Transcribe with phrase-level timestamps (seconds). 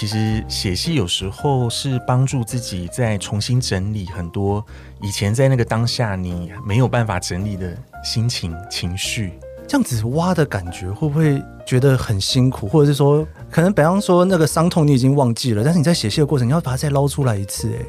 [0.00, 4.64] 其实写戏有时候是帮助自己再重新整理很多
[5.02, 9.34] 以前在那个当下你没有办法整理的心情情绪。
[9.68, 12.66] 这样子挖的感觉会不会觉得很辛苦？
[12.66, 17.84] 或者是说，可能比方说那个伤痛你已经忘记了，但是你在写戏的过程，你要把它再捞出来一次，哎。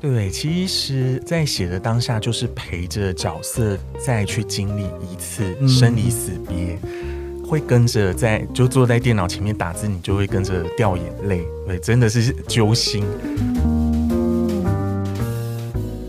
[0.00, 7.11] 对，其实，在写的当下，就是陪着角色再去经历一次生离死别，嗯、
[7.52, 13.04] 会跟着在就坐在电脑前面打字，你就会跟着掉眼泪，对，真的是揪心。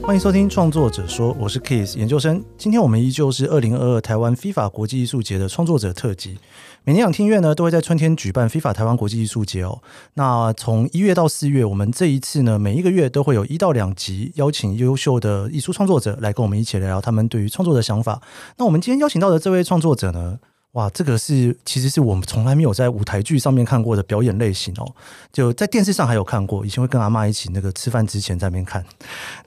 [0.02, 2.42] 欢迎收听创作者说，我是 Kiss 研究生。
[2.58, 6.40] 今天我们依旧是二零二二台湾非法国际艺术节的创作者特辑。
[6.86, 9.82] 每年两厅院呢都会在春天举办非法台湾国际艺术节哦。
[10.14, 18.22] 那从一月到四月，我们这一次呢，每一个月都会有一到两集邀请优秀的艺术创作者来跟我们一起聊聊他们对于创作的想法。
[18.58, 20.40] 那我们今天邀请到的这位创作者呢？
[20.74, 24.92] 哇，这个是其实是我们从来没有在舞台剧上面看过的表演类型哦，
[25.32, 28.84] 就在电视上还有看过，以前会跟阿妈一起那个吃饭之前在那边看。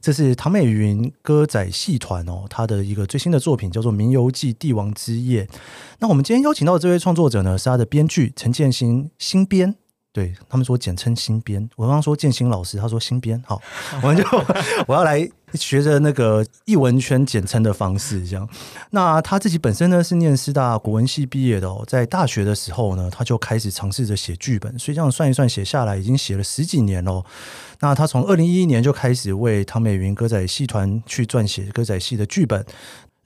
[0.00, 5.44] 这是唐美云歌仔戏团哦，他的一个最新的作品叫做《冥游记帝王之夜》。
[5.98, 9.74] 那我们今天邀请到的这位创作者呢，是他的编剧陈建新新编。
[10.12, 13.60] 对他们说简称新编，我刚刚说建新老师，他说新编，好，
[14.02, 14.24] 我们就
[14.88, 18.48] 我要来学着那个译文圈简称的方式，这样。
[18.90, 27.24] 那他自己本身呢是念师大国文系毕业的哦，在大学的时候呢，他就开始尝试着写剧本，所以这样算一算，写下来已经写了十几年喽。
[27.80, 32.64] 那他从二零一一年就开始为唐美云歌仔戏团去撰写歌仔戏的剧本，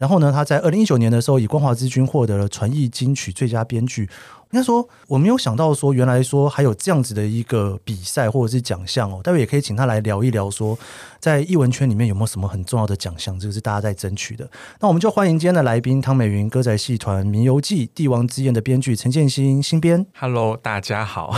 [0.00, 4.08] 然后呢，他在二零一九年的时候以光华之君获得了传艺金曲最佳编剧。
[4.52, 9.20] 应该说，我没有想到说，原来说还有这样子的一个比赛或者是奖项哦。
[9.22, 10.76] 待会也可以请他来聊一聊，说
[11.20, 14.50] 在艺文圈里面有没有什么很重要的奖项，这个是大家在争取的。
[14.80, 20.06] 那我们就欢迎今天的来宾，汤美云歌仔戏团《名游记帝王之宴》的编剧陈建新新编。
[20.18, 21.36] Hello，大家好。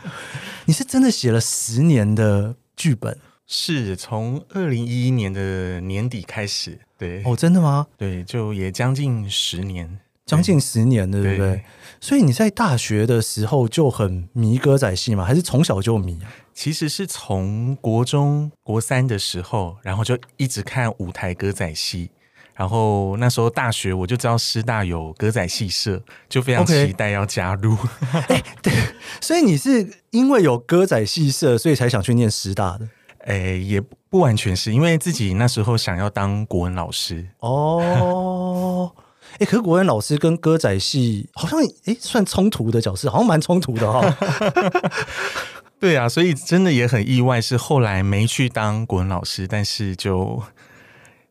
[0.66, 3.18] 你是真的写了十年的剧本？
[3.46, 6.78] 是从二零一一年的年底开始。
[6.96, 7.86] 对，哦，真的吗？
[7.96, 9.98] 对，就也将近十年。
[10.26, 11.50] 将近十年了，对不对？
[11.50, 11.64] 对，
[12.00, 15.22] 所以你在大学的时候就很迷歌仔戏吗？
[15.22, 16.32] 还是从小就迷啊？
[16.54, 22.10] 其实是从国中国三的时候，然后就一直看舞台歌仔戏。
[22.54, 27.76] 然后那时候大学我就知道师大有歌仔戏社，就非常期待要加入。
[28.28, 28.72] 哎，对，
[29.20, 32.88] 所以你是因为有歌仔戏社，所以才想去念师大的？
[33.26, 38.92] 哎，也不完全是因为自己那时候想要当国文老师哦。
[39.38, 44.92] 哎，可是国文老师跟歌仔戏好像哎算冲突的角色，好像蛮冲突的哈、哦。
[45.80, 50.42] 对啊，所以真的也很意外，是后来没去当国文老师，但是就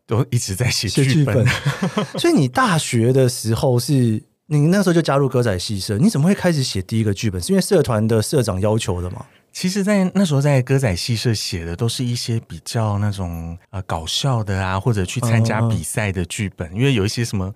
[0.05, 1.45] 都一直在写剧本。
[2.19, 7.41] 所以你大学的时候是你那时候就加入歌仔戏社，你怎么会开始写第一个剧本？
[7.41, 9.25] 是因为社团的社长要求的吗？
[9.53, 17.53] 其实，在那时候在歌仔戏社写的都是一些比较那种呃搞笑的啊，或者去参加比赛的剧本，嗯、因为有一些什么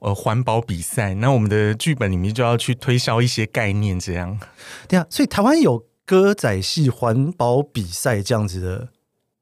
[0.00, 4.38] 呃环保比赛，那我们的剧本里面就要去推销一些概念，这样。
[4.86, 8.88] 对啊，所以台湾有歌仔戏环保比赛这样子的。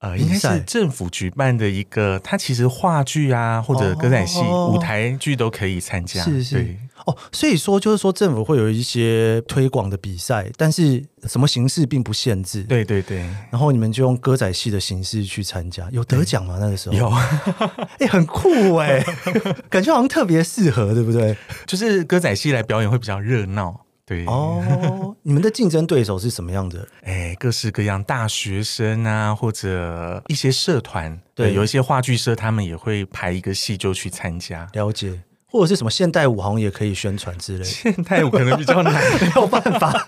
[0.00, 6.22] 呃，应该是政府举办的一个，它其实话剧啊，或者歌仔戏、哦、舞台剧都可以参加。
[6.22, 6.76] 是是
[7.08, 12.62] 哦，所以说就是说政府会有一些推广的比赛，但是什么形式并不限制。
[12.64, 13.18] 对对对。
[13.50, 16.58] 然后你们就用歌仔戏的形式去参加，有得奖吗？
[16.60, 19.02] 那个时候有，哎、欸，很酷哎，
[19.70, 21.36] 感觉好像特别适合，对不对？
[21.66, 23.84] 就是歌仔戏来表演会比较热闹。
[24.04, 26.88] 对哦， 你们的竞争对手是什么样的？
[27.02, 34.66] 哎，各式各样，大学生啊，或者一些社团，对，有一些话剧社，他们也会排一个戏就去参加。
[34.72, 35.20] 了解，
[35.50, 37.64] 或者是什么现代舞好像也可以宣传之类。
[37.64, 40.06] 现代舞可能比较难， 没有办法。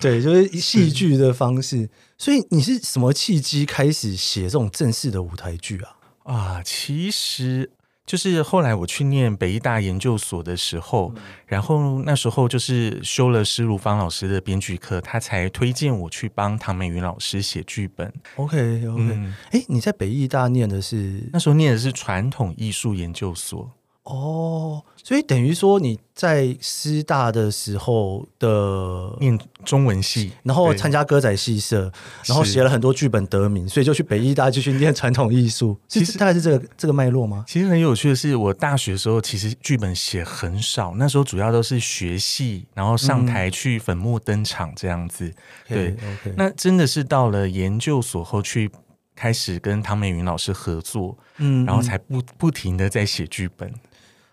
[0.00, 1.88] 对，就是戏剧的方式。
[2.16, 5.96] 所以你是什么契机开始写这种正式的舞台剧啊？
[6.24, 7.70] 啊，其实。
[8.08, 18.10] 就是后来我去念北艺大研究所的时候，嗯、然后那时候就是修了施如芳老师的编剧课，他才推荐我去帮唐美云老师写剧本。
[18.36, 19.02] OK OK，
[19.50, 23.70] 哎、嗯，你在北艺大念的是那时候念的是传统艺术研究所。
[24.08, 31.92] 哦，所以等于说你在师大的时候的念中文系，然后参加歌仔戏社，
[32.24, 35.78] 然后写了很多剧本得名，所以就去北艺大继续念传统艺术。
[35.86, 37.44] 其实大概是这个这个脉络吗？
[37.46, 45.26] 其实很有趣的是，我大学的时候其实剧本写很少，那时候主要都是学戏，然后上台去粉墨登场这样子。
[45.26, 45.34] 嗯、
[45.68, 46.34] 对，okay, okay.
[46.34, 48.70] 那真的是到了研究所后去
[49.14, 53.70] 开始跟唐美云老师合作，嗯，然后才不不停的在写剧本。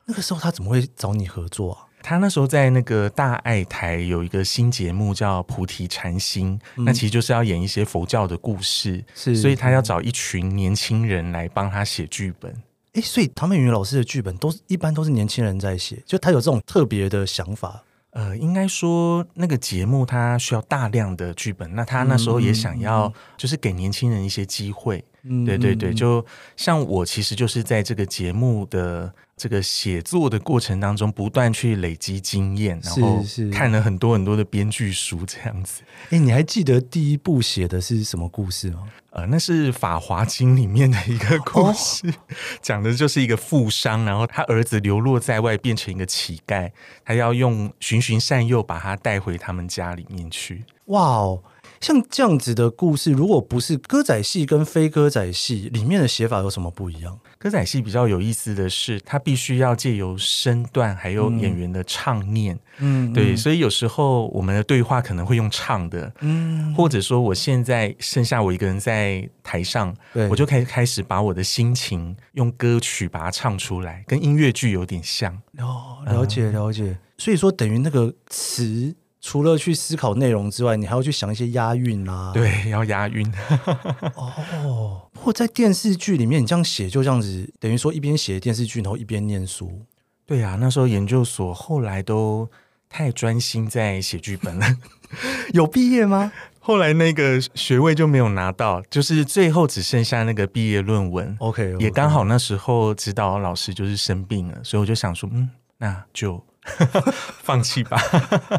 [0.06, 1.82] 那个时候他怎么会找你合作啊？
[2.04, 12.56] 他那时候在那个大爱台有一个新节目叫《菩提禅心》，嗯，那其实就是要演一些佛教的故事，是，所以他要找一群年轻人来帮他写剧本。
[12.94, 17.84] 哎，所以唐美云老师的剧本都是一般都是年轻人在写，就他有这种特别的想法。
[18.12, 25.00] 呃，应该说那个节目他需要大量的剧本，那他那时候也想要就是给年轻人一些机会。
[25.00, 25.04] 嗯，
[25.46, 26.26] 对对对，就
[26.56, 29.14] 像我其实就是在这个节目的。
[29.38, 35.82] 这个写作的过程当中，不断去累积经验，然后看了很多很多的编剧书，这样子。
[36.10, 38.88] 哎，你还记得第一部写的是什么故事吗？
[39.10, 42.14] 呃，那是《法华经》里面的一个故事，哦，
[42.64, 46.72] 讲的就是一个富商，然后他儿子流落在外，变成一个乞丐，
[47.04, 50.64] 他要用循循善诱把他带回他们家里面去。
[50.86, 51.44] 哇哦！
[51.86, 57.20] 像这样子的故事，如果不是歌仔戏跟非歌仔戏里面的写法有什么不一样？
[57.38, 75.32] 歌仔戏比较有意思的是，它必须要借由身段还有演员的唱念，嗯，对，嗯、所以有时候我们的对话可能会用唱的，嗯，或者说我现在剩下我一个人在台上，对，我就开开始把我的心情用歌曲把它唱出来，跟音乐剧有点像。
[75.60, 78.96] 哦，了解了解，嗯、所以说等于那个词。
[79.28, 82.32] 除了去思考内容之外，你还要去想一些押韵啊。
[82.32, 83.28] 对，要押韵。
[84.14, 89.82] 哦，或在电视剧里面，你这样写就这样子，等于说一边写电视剧，然后一边念书。
[90.28, 92.48] 对啊，那时候研究所后来都
[92.88, 94.78] 太专心在写剧本了。
[95.54, 96.32] 有毕业吗？
[96.60, 101.36] 后来那个学位就没有拿到，就是最后只剩下那个毕业论文。
[101.40, 101.80] OK，, okay.
[101.80, 105.50] 也刚好那时候指导老师就是生病了，所以我就想说，嗯，
[105.80, 106.46] 那就。
[107.44, 107.98] 放弃吧。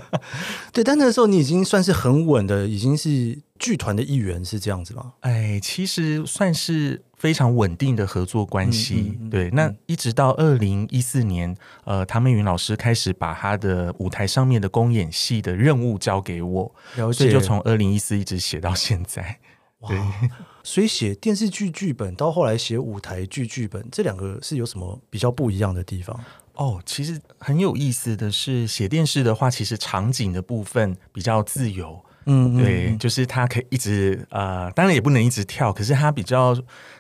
[0.73, 5.15] 对，但那个时候你已经算是很稳的，已经是剧团的一员，是这样子吗？
[5.21, 8.95] 哎，其实算是非常稳定的合作关系。
[8.95, 16.75] 嗯嗯嗯、对，那一直到二零一四年，呃，唐美云老师开始把他的舞台上面的公演戏的任务交给我，
[17.13, 19.39] 所以就从二零一四一直写到现在。
[19.81, 19.91] 哇，
[20.63, 26.19] 所以写电视剧剧本到后来写舞台剧剧本，这两个是有什么比较不一样的地方？
[26.57, 36.57] 哦，其实很有意思的是，写电视的话，其实场景的部分比较自由，嗯，对，嗯、就是它可以一直呃，当然也不能一直跳，可是它比较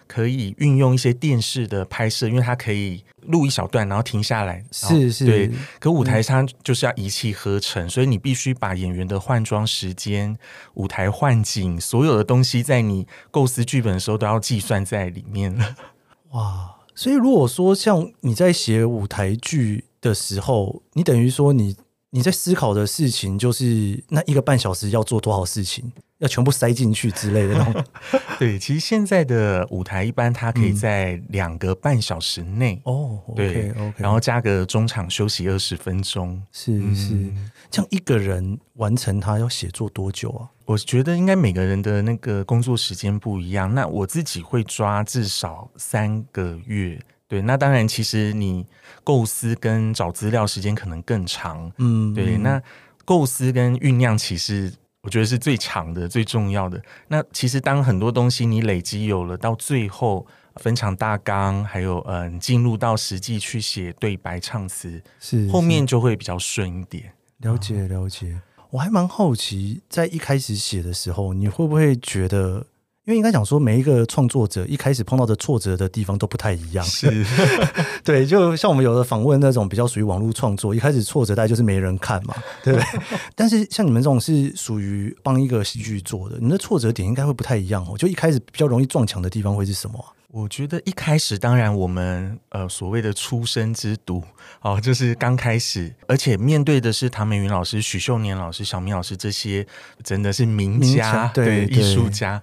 [0.06, 5.50] 可以运用一些电视的拍摄，因为它可以录一小段，然后停下来，是是，对。
[5.81, 10.37] 可舞台上就是要一气呵成，嗯、所以你必须把演员的换装时间、
[10.75, 15.75] 舞台换景，所有的东西在你构思剧本的时候都要计算在里面了。
[16.32, 16.75] 哇！
[16.98, 21.76] 所以，如果说像你在写舞台剧的时候，你等于说你
[22.17, 27.85] 你在思考的事情，就是那一个半小时要做多少事情，要全部塞进去之类的那种。
[28.41, 37.15] 对，其实现在的舞台一般它可以在两个半小时内哦，对，OK，然后加个中场休息二十分钟，是是。
[37.15, 40.49] 嗯像一个人完成他要写作多久啊？
[40.65, 43.75] 我觉得应该每个人的那个工作时间不一样。
[43.75, 46.99] 那我自己会抓至少三个月。
[47.28, 48.64] 对，那当然，其实你
[49.02, 51.73] 构思跟找资料时间可能更长。
[51.78, 52.38] 嗯，对。
[52.38, 52.62] 那
[53.05, 56.81] 构思跟酝酿，其实我觉得是最长的、最重要的。
[57.08, 60.26] 那其实当很多东西你累积有了，到最后
[60.56, 67.12] 分场大纲，还有嗯，进入到实际去写对白、唱词，是后面就会比较顺一点。
[67.39, 72.67] 了解了解，我还蛮好奇，在一开始写的时候，你会不会觉得，
[73.06, 76.84] 因为应该讲说，每一个创作者一开始碰到的挫折的地方都不太一样。
[76.84, 77.25] 是，
[78.03, 82.34] 对，就像我们有的访问那种比较属于网络创作，一开始挫折大概就是没人看嘛，
[82.65, 83.01] 对不对？
[83.36, 87.96] 但是像你们这种是属于帮一个戏剧做的，你的挫折点应该会不太一样哦。
[87.96, 90.05] 就一开始比较容易撞墙的地方会是什么？
[90.32, 94.20] 我觉得一开始，当然我们呃所谓的出生之犊
[94.60, 99.65] 哦，就是刚开始，而且面对的是唐美云老师、许秀年老师、小明老师这些
[100.03, 102.43] 真的是名家，对艺术家，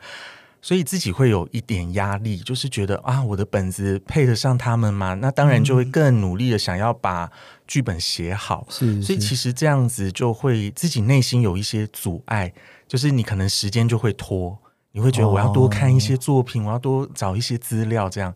[0.63, 5.13] 所以自己会有一点压力，就是觉得啊，我的本子配得上他们吗？
[5.15, 7.29] 那当然就会更努力的想要把
[7.67, 8.65] 剧本写好。
[8.69, 12.53] 是，是，所以其实这样子就会自己内心有一些阻碍，
[12.87, 14.57] 就是你可能时间就会拖。
[14.93, 18.33] 你会觉得我要多看一些作品，哦、我要多找一些资料，这样。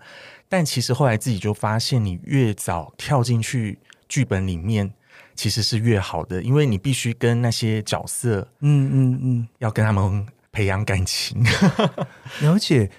[0.49, 3.79] 但其实后来自己就发现，你越早跳进去
[4.09, 4.91] 剧本里面，
[5.33, 11.43] 其实是越好的，因为你必须跟那些角色，嗯嗯嗯，要跟他们培养感情。
[12.41, 12.89] 了解。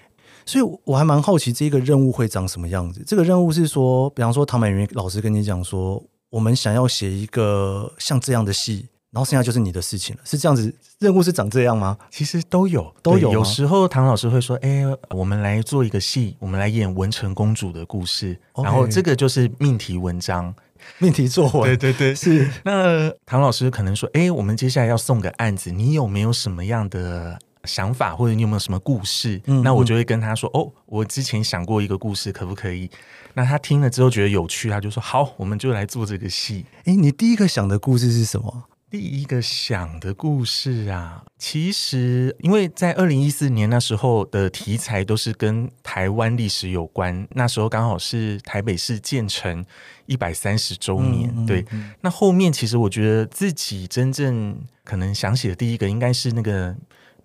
[0.46, 3.02] 所以我还蛮好奇，这个任务会长什么样子？
[3.04, 6.00] 这个任务是说，比方说唐美云老师跟你讲说，
[6.30, 8.86] 我们想要写一个像这样的戏。
[9.10, 10.72] 然后剩下就是你的事情了，是这样子？
[10.98, 11.96] 任务是长这样吗？
[12.10, 13.32] 其实都有，都有。
[13.32, 18.64] 有时候唐老师会说：“哎，我们来做一个戏，我们来演文成公主的故事。” Okay.
[18.64, 20.54] 然后这个就是命题文章，
[20.98, 21.62] 命题作文。
[21.74, 22.50] 对对对，是。
[22.64, 27.38] 那唐老师可能说：“哎，我们接下来要送个案子，你有没有什么样的
[27.68, 32.90] 想法，或者你有没有什么故事？”嗯，那我就会跟他说：“哦，我之前想过一个故事，可不可以？”
[33.34, 38.64] 那他听了之后觉得有趣，他就说：“好，我们就来做这个戏。”哎，你第一个想的故事是什么？
[38.90, 49.62] 第一个想的故事啊，其实因为在二零一四年那时候的题材都是跟台湾历史有关，那时候刚好是台北市建成
[50.06, 51.30] 一百三十周年。
[51.36, 56.72] 嗯、对、嗯，那后面其实我觉得自己真正可能想写的第一个，应该是那个《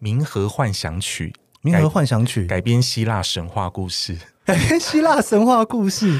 [0.03, 1.33] 冥河幻想曲》。
[1.69, 6.19] 冥河幻想曲改编希腊神话故事， 改编希腊神话故事，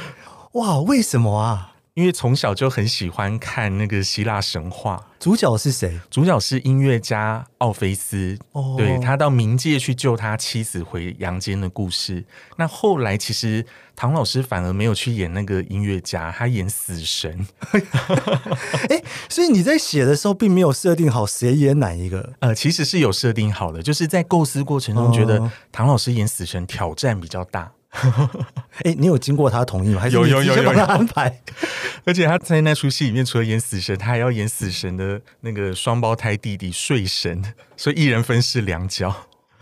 [0.53, 1.72] 哇，为什么啊？
[1.95, 5.99] 因为从小就很喜欢看那个希腊神话，主角是谁？
[6.09, 12.25] 主角是音乐家奥菲斯，哦、对，他到冥界去救他妻子回阳间的故事。
[12.57, 13.63] 那后来其实
[13.95, 17.45] 唐老师反而没有去演那个音乐家，他演死神。
[18.89, 22.33] 哎，所以你在写的时候并没有设定好谁演哪一个？
[22.39, 27.73] 呃，其实是有设定好的，就是在构思过程中觉得唐老师演死神挑战比较大。
[28.83, 30.01] 哎、欸，你有经过他同意吗？
[30.01, 31.41] 还是你直接帮他安排？
[32.05, 37.43] 而且他在那出戏里面，除了演死神，他还要演死神的那个双胞胎弟弟睡神，
[37.77, 39.15] 所以一人分饰两角。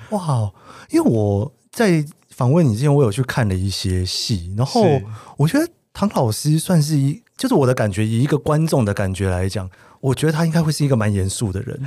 [0.09, 0.51] 哇！
[0.89, 5.01] 因为我在访问你之前，我有去看了一些戏，然后
[5.37, 9.69] 我觉得唐老师算是一，就是我的感觉，以一个观众的感觉来讲。
[10.01, 11.79] 我觉得他应该会是一个蛮严肃的人，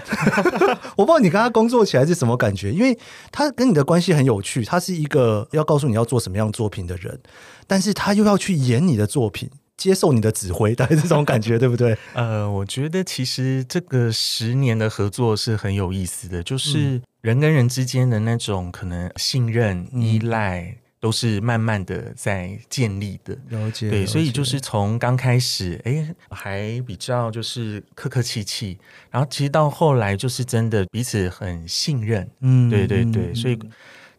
[0.97, 2.97] 我不知道你跟他工作起来是什么感觉，因为
[3.31, 7.21] 他跟你的关系很有趣，他是一个要告诉你要做什么样作品的人，
[7.67, 11.99] 但是他又要去演你的作品，接受你的指挥，大概这种感觉，对不对？
[12.15, 20.77] 呃，我觉得其实这个十年的合作是很有意思的，就是人跟人之间的那种可能信任、依赖。
[21.05, 23.91] 都是慢慢的在建立的，了解。
[23.91, 28.79] 对，所以就是从刚开始，哎，还比较就是客客气气，
[29.11, 33.59] 然后其实到后来就是真的彼此很信任，嗯，对对对，嗯、所以。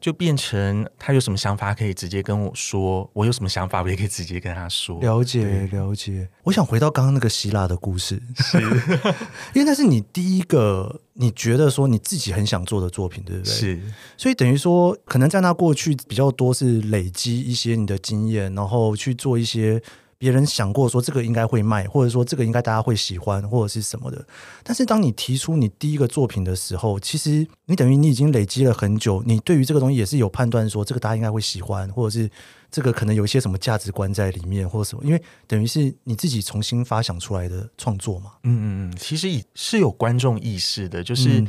[0.05, 4.99] 就变成他有什么想法可以直接跟我说，我有什么想法我也可以直接跟他说。
[5.01, 6.29] 了解了解。
[6.43, 8.61] 我想回到刚刚那个希腊的故事，是
[9.55, 13.51] 因为那是你第一个你觉得说你自己很想做的作品，对不对？
[13.51, 13.81] 是。
[14.15, 19.81] 所以等于说，可能在那过去比较多是累积一些你的经验，然后去做一些。
[20.25, 24.25] 别人想过说这个应该会卖，或者说这个应该大家会喜欢，或者是什么的。
[24.63, 32.27] 但是当你提出你第一个作品的时候，其实你等于你已经累积了很久，你对于这个东西也是有判断，说这个大家应该会喜欢，或者是
[32.71, 35.03] 这个可能有一些什么价值观在里面，或者什么。
[35.05, 38.31] 因为等于是你自己重新发想出来的创作嘛。
[38.45, 41.45] 嗯嗯嗯，其实是有观众意识的，就是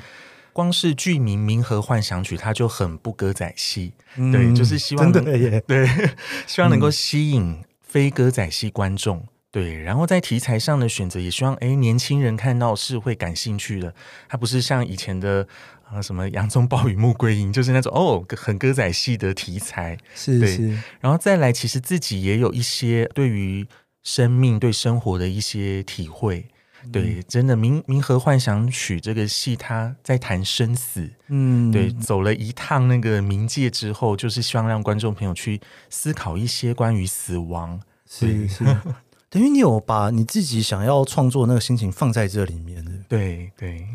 [0.52, 5.88] 光是剧名《冥河幻想曲》，它就很不歌仔戏，嗯，对，就是希望真的耶，对，
[6.46, 7.56] 希望能够吸引。
[7.96, 13.94] 非歌仔戏观众对，然后在题材上的选择也希望，哎，年轻人看到是会感兴趣的。
[14.28, 15.48] 它不是像以前的
[15.84, 19.96] 啊、呃、什么洋葱暴雨、穆桂英，就是那种哦很歌仔戏的题材。
[20.14, 23.66] 是是，然后再来，其实自己也有一些对于
[24.02, 26.44] 生命、对生活的一些体会。
[26.92, 31.10] 对，真的《冥冥河幻想曲》这个戏，他在谈生死。
[31.28, 37.80] 嗯，对，走了一趟那个冥界之后，就是希望让观众朋友去思考一些关于死亡。
[38.08, 38.64] 是是，
[39.28, 43.04] 等于你有把你自己想要创作那个心情放在这里面。
[43.08, 43.86] 对对，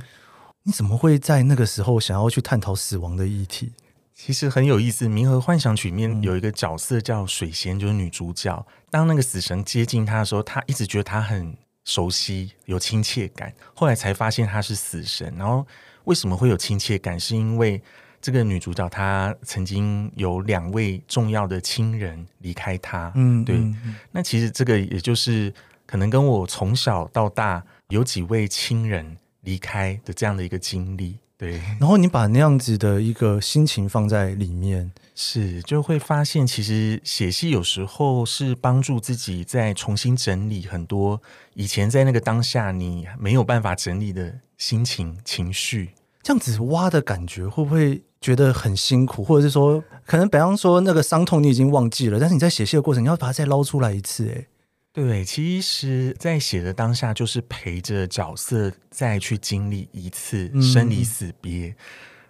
[0.64, 3.72] 你怎么会在那个时候想要去探讨死亡的议题？
[4.14, 8.66] 其实很有意思，《冥河幻想曲》里面有一个角色叫水仙，就是女主角。
[8.92, 11.56] 当那个死神接近她的时候，她一直觉得她很。
[11.86, 15.34] 熟悉，有亲切感，后来才发现他是死神。
[15.38, 15.66] 然后
[16.04, 17.20] 为什么会有亲切感？
[17.20, 17.82] 是因为
[18.22, 23.12] 这个女主角她曾经有两位重要的亲人离开她。
[23.16, 23.56] 嗯，对。
[23.56, 25.54] 嗯，那其实这个也就是
[25.86, 31.18] 可能跟我从小到大有几位亲人离开的这样的一个经历。
[31.42, 41.20] 对，然后你把那样子的一个心情放在里面，是就会发现，其实写戏有时候是帮助自己再重新整理很多
[41.56, 45.90] 以前在那个当下你没有办法整理的心情情绪。
[46.22, 49.24] 这样子挖的感觉，会不会觉得很辛苦？
[49.24, 54.46] 或者是说，可能比方说那个伤痛你已经忘记了，但是你在写戏的过程，你要把它再捞出来一次，哎。
[54.94, 61.76] 对，其实，在写的当下，就是陪着角色再去经历一次生离死别，嗯、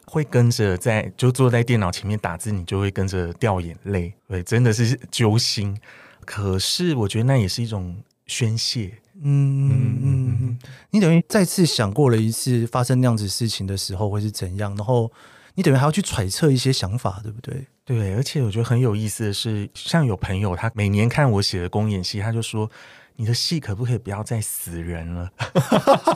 [0.05, 5.75] 会跟着在就坐在电脑前面打字，你就会跟着掉眼泪，对，真的是揪心。
[6.23, 8.99] 可是，我觉得那也是一种宣泄。
[9.23, 10.59] 嗯嗯嗯嗯，
[10.91, 15.11] 你等于再次想过了一次发生那样子事情的时候会是怎样，然后。
[15.53, 17.67] 你等于还要去揣测一些想法，对不对？
[17.91, 22.71] 对，而且我觉得很有意思的是，像有朋友他每年看我写的公演戏，他就说
[23.17, 25.29] ：“你的戏可不可以不要再死人了？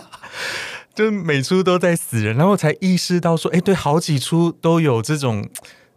[0.95, 5.45] 就每出都在死人，然后才意识到说，哎，对，好几出都有这种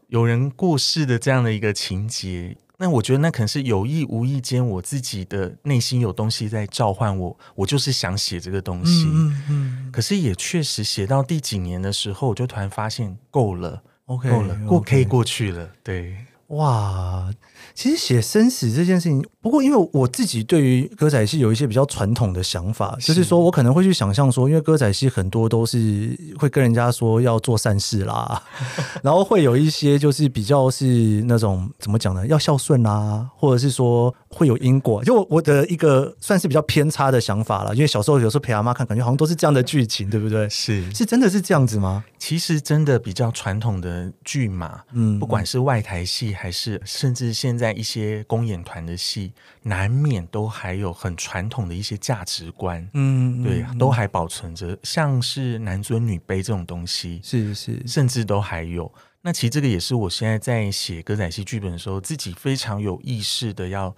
[0.09, 2.57] 有人过世的这样的一个情节。
[2.79, 9.05] 那我觉得那可能是有意无意间，我自己的内心有东西在召唤我，我就是想写这个东西。
[9.05, 9.93] 嗯嗯嗯。
[9.93, 16.17] 可是也确实写到第几年的时候，我就突然发现够了，OK，够了，过可以过去了，对。
[16.49, 17.31] 哇，
[17.75, 28.43] 其实写生死这件事情，不过因为我自己对于歌仔戏有一些比较传统的想法，是就是说我可能会去想象说，因为歌仔戏很多都是会跟人家说要做善事啦，
[29.03, 30.85] 然后会有一些就是比较是
[31.27, 37.75] 那种怎么讲呢，要孝顺啦，或者是说会有因果，就我的一个算是比较偏差的想法了。
[37.75, 40.47] 因为小时候有时候陪阿妈看，感觉好像都是这样的剧情，对不对？
[40.51, 42.05] 是是真的是这样子吗？
[42.19, 46.19] 其实真的比较传统的剧嘛，嗯，不管是外台戏。
[46.35, 58.91] 还是甚至现在一些公演团的戏，难免都还有很传统的一些价值观，嗯，对，都还保存着，像是男尊女卑这种东西，是是，甚至都还有。
[59.21, 63.95] 那其实这个也是我现在在写歌仔戏剧本的时候，自己非常有意识的要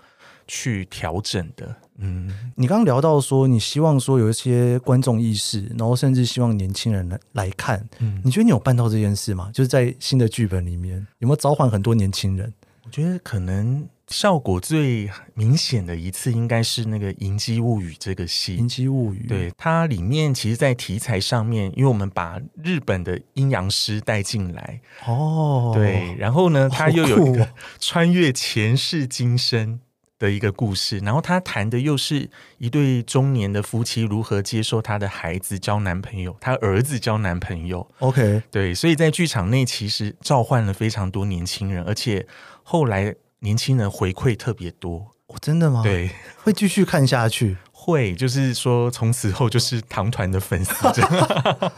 [0.47, 1.77] 去调整的。
[1.99, 7.87] 嗯，你刚刚聊到说，你希望说有一些观众意识，然后甚至希望年轻人来来看。
[7.99, 9.51] 嗯，你觉得你有办到这件事吗？
[9.53, 12.53] 就是在新的剧本里面，有没有召唤很多年轻人？
[12.85, 19.25] 我觉得可能效果最明显的一次，应该是那个《迎击物语》这个戏，《迎击物语》。
[19.29, 27.49] 对，它里面其实，在题材上面，因为我们把日本的阴阳师带进来，哦，对，然后呢，它又有一个
[27.79, 29.81] 穿越前世今生。
[30.21, 37.91] 的一个故事，然后他谈的又是一对中年的夫妻如何接受他的孩子交男朋友，他儿子交男朋友。
[38.01, 42.27] OK，对，所以在剧场内其实召唤了非常多年轻人，而且
[42.63, 45.13] 后来年轻人回馈特别多。
[45.27, 45.83] 哦，真的吗？
[45.83, 46.11] 对，
[46.43, 47.57] 会继续看下去。
[47.73, 50.73] 会，就是说从此后就是唐团的粉丝。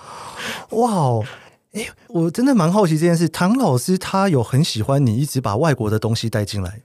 [0.70, 1.24] 哇哦，
[1.72, 3.28] 哎，我真的蛮好奇这件事。
[3.28, 6.80] 唐老师他有很喜欢你一直把外国的东西带进来。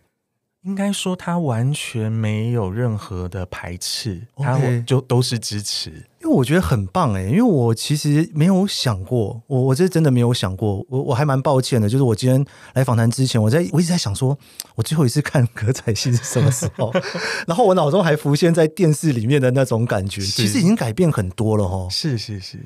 [0.63, 6.05] 应该说，他完全没有任何的排斥.他就都是支持。
[6.27, 11.87] 因为我觉得很棒哎，因为我其实没有想过，我我这真的没有想过，我我还蛮抱歉的。
[11.87, 14.37] 就是我今天来访谈之前，我在我一直在想说，
[14.75, 16.91] 我最后一次看歌仔戏是什么时候？
[17.47, 21.87] 然后我脑中还浮现在电视里面的那种感觉，其实已经改变很多了哈。
[21.89, 22.59] 是是是，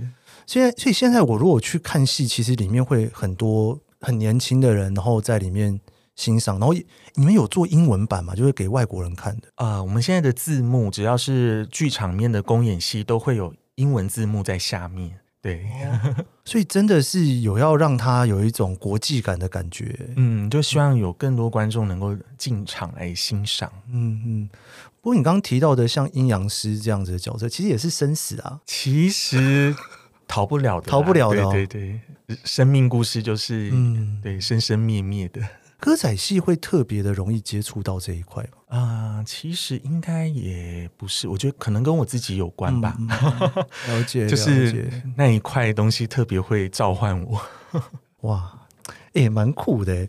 [0.47, 5.79] 现在所以现在我如果去看戏，其实里面会很多很年轻的人，然后在里面。
[6.21, 6.73] 欣赏，然后
[7.15, 8.35] 你们有做英文版吗？
[8.35, 9.83] 就是给外国人看的啊、呃。
[9.83, 15.17] 我们现在的字幕，只要是剧场面的公演戏，都会有英文字幕在下面。
[15.41, 19.97] 对，哦、所以真的是有要让他有一种国际感的感觉。
[20.15, 23.71] 嗯，就希望有更多观众能够进场来欣赏。
[23.91, 24.49] 嗯嗯。
[25.01, 28.59] 不过你刚刚提到的像阴阳师这样子的角色，其实也是生死啊。
[28.67, 29.75] 其实
[30.27, 31.51] 逃不了的，逃不了的、哦。
[31.51, 35.41] 对对对，生命故事就是嗯，对，生生灭灭的。
[35.81, 38.49] 歌仔戏会特别的容易接触到这一块吗？
[38.67, 42.95] 啊、呃，其实应该也不是，我觉得可能跟我自己有关吧。
[42.99, 47.41] 嗯、了解， 就是那一块东西特别会召唤我。
[48.21, 48.53] 哇，
[49.13, 50.07] 也、欸，蛮酷的。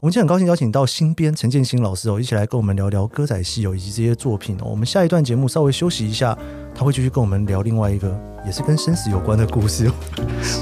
[0.00, 4.64] 我们今天很高兴邀请到新编陈建新老师哦，一起来跟我们聊聊歌仔戏哦，以及这些作品哦。
[4.64, 6.36] 我们下一段节目稍微休息一下，
[6.74, 9.92] 他会继续跟我们聊另外一个也是跟生死有关的故事哦。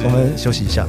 [0.05, 0.85] 我们休息一下。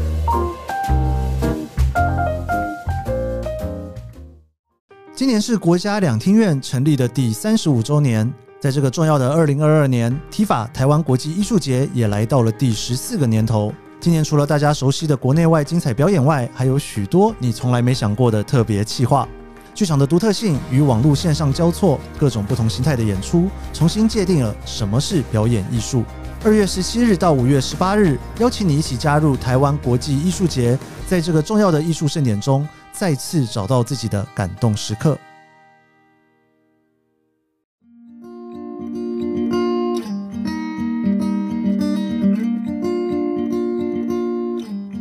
[5.22, 8.28] 今年是国家两厅院成立的第三十五周年，
[8.60, 13.72] 在这个重要的二零二二年，TIFA 台湾国际艺术节也来到了第十四个年头。
[14.00, 19.28] 今年除了大家熟悉的国内外精彩表演外，还有许多你从来没想过的特别企划。
[19.76, 26.04] 剧场的独特性与网络线上交错，各种不同形态的演出，重新界定了什么是表演艺术。
[26.44, 32.68] 二月十七日到五月十八日，邀请你一起加入台湾国际艺术节，在这个重要的艺术盛典中。
[33.02, 35.18] 再次找到自己的感动时刻。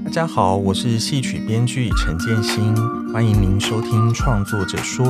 [0.03, 2.75] 大家好，我是戏曲编剧陈建新，
[3.13, 5.07] 欢迎您收听《创作者说》。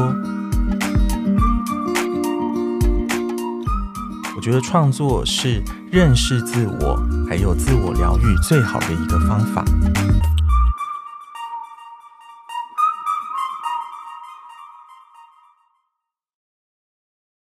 [4.35, 9.65] 我觉得创作是认识自我，还有自我疗愈最好的一个方法。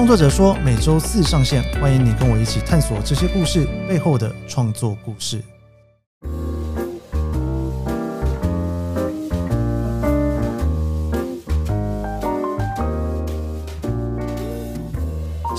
[0.00, 5.42] 创作者说每周四上线，欢迎你跟我一起探索这些故事背后的创作故事。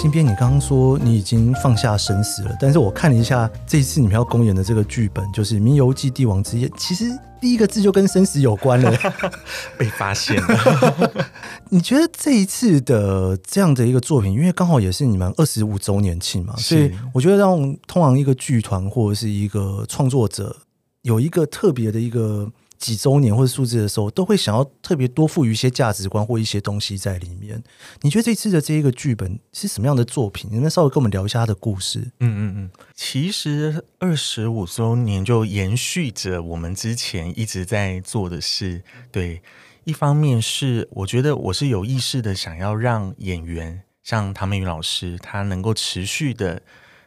[0.01, 7.05] 新编，你刚刚说你已经放下生死了，但是我看了一下这一次你们要公演的这个剧本，就是《名游记帝王之夜》，其实
[7.39, 8.91] 第一个字就跟生死有关了，
[9.77, 11.11] 被发现了。
[11.69, 20.57] 你觉得这一次的这样的一个作品，因为刚好也是你们二十五周年庆嘛，所以我觉得让通常一个剧团或者是一个创作者
[21.03, 22.51] 有一个特别的一个。
[22.81, 27.63] 几周年或者数字的时候，都会想要特别多赋予一些价值观或一些东西在里面。
[28.01, 30.49] 你觉得这次的这一个剧本是什么样的作品？
[30.51, 31.99] 你能稍微跟我们聊一下它的故事？
[32.19, 38.83] 嗯嗯嗯，其实二十五周年就延续着我们之前一直在做的事。
[39.11, 39.43] 对，
[39.83, 46.63] 一方面是我觉得我是有意识的想要让演员像唐美云老师，他能够持续的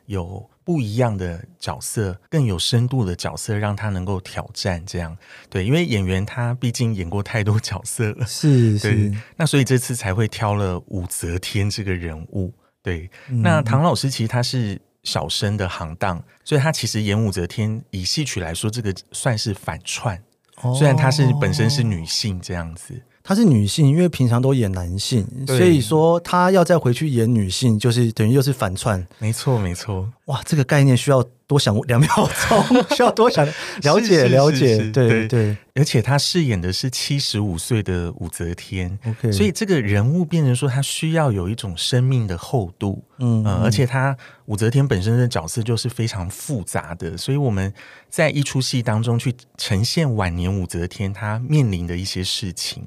[0.06, 0.50] 有。
[0.66, 5.14] 不一样的角色，更有深度的角色，让他能够挑战这样。
[5.50, 9.12] 对，因为演员他毕竟演过太多角色了， 是是。
[9.36, 12.50] 那所以这次才会挑了武则天这个人物。
[12.82, 20.16] 对，嗯、那唐老师其实他是小生的行当，所以他其实演武则天，以戏曲来说，这个算是反串。
[20.62, 22.98] 哦、虽然她是本身是女性这样子。
[23.26, 29.04] 她是女性，因为平常都演男性，所以说她要再回去演女性，就是等于又是反串。
[29.18, 30.06] 没错，没错。
[30.26, 32.08] 哇，这个概念需要多想两秒
[32.48, 32.64] 钟，
[32.96, 33.46] 需要多想
[33.82, 34.78] 了解了解。
[34.90, 43.04] 对对对，而且他饰演的是七十五岁的武则天，OK，所以这个人物变成说他需要有一种生命的厚度。
[43.18, 47.70] 嗯，嗯，而且他武则天本身的角色就是非常复杂的，所以我们
[48.08, 52.82] 在一出戏当中去呈现晚年武则天她面临的一些事情。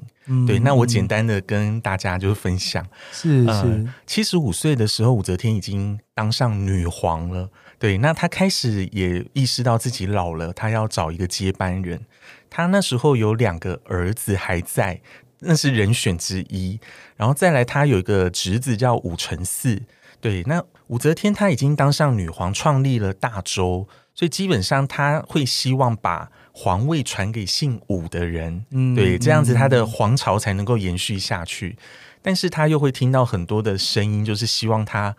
[0.46, 7.48] 对，那我简单的跟大家就是分享，是是，七十五岁的时候，武则天已经当上女皇了。
[7.78, 12.00] 对，那她开始也意识到自己老了，她要找一个接班人。
[12.50, 15.00] 她那时候有两个儿子还在，
[15.42, 16.80] 那是人选之一。
[17.16, 19.82] 然后再来，她有一个侄子叫武承嗣。
[20.20, 26.32] 对，那武则天她已经当上女皇，创立了大周，所以基本上她会希望把。
[26.60, 31.76] 皇位传给姓武的人，嗯，对，这样子他的皇朝才能够延续下去。
[32.20, 35.14] 但是他又会听到很多的声音，就是希望他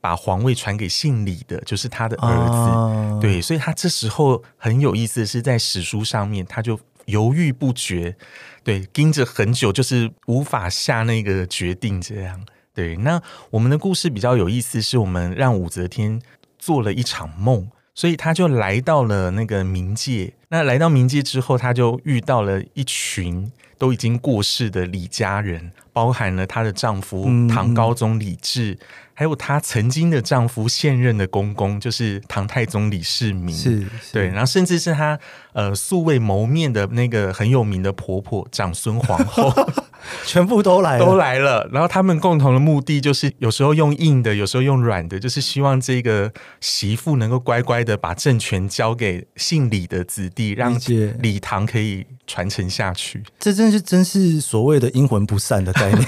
[0.00, 2.52] 把皇位传给姓李的，就是他的儿子。
[2.52, 8.16] 哦、对，所以他这时候很有意思的是，在史书上面他就犹豫不决，
[8.62, 12.00] 对，盯着很久，就是无法下那个决定。
[12.00, 12.96] 这样，对。
[12.96, 16.20] 那我们的故事比较有意思，是我们让武则天
[16.58, 17.70] 做了一场梦。
[17.94, 20.32] 所以他就来到了那个冥界。
[20.50, 28.74] 那来到冥界之后，他就遇到了一群都已经过世的李家人，包含了她的丈夫唐高宗李治。
[28.74, 28.78] 嗯
[29.18, 34.12] 还有她曾经的丈夫，现任的公公就是唐太宗李世民，是，是。
[34.12, 35.18] 对，然后甚至是她
[35.54, 39.52] 呃素未谋面的那个很有名的婆婆长孙皇后，
[40.24, 41.68] 全部都来了都来了。
[41.72, 50.76] 然后他们共同的目的就是，有时候用硬的，有时候用软的，就是希望这个媳妇能够乖乖的把政权交给姓李的子弟，让
[51.20, 53.22] 李唐可以传承下去。
[53.38, 56.02] 这真是真是所谓的阴魂不散的概念，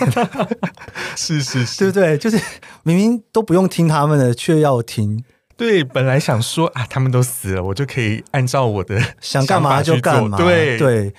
[1.17, 2.19] 是是是，对不对？
[2.19, 2.41] 就是
[2.83, 3.11] 明明。
[3.33, 5.23] 都不用听他们的，却要听。
[5.57, 10.37] 对，本来想说啊，他们都死了，我就可以按照我的想干嘛就干嘛。
[10.37, 11.13] 对对，